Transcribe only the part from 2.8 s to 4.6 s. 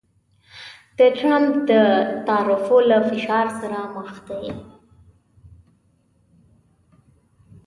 له فشار سره مخ دی